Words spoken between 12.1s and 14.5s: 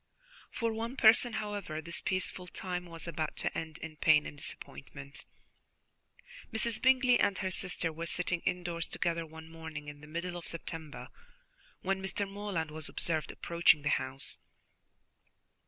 Morland was observed approaching the house.